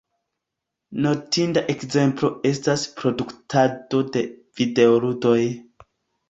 Notinda 1.05 1.61
ekzemplo 1.73 2.29
estas 2.53 2.87
produktado 3.03 4.01
de 4.17 4.25
videoludoj. 4.63 5.39